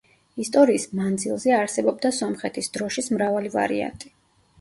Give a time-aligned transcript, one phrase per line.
[0.43, 4.11] ისტორიის მანძილზე არსებობდა სომხეთის დროშის მრავალი ვარიანტი.